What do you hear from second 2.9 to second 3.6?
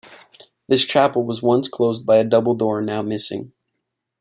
missing.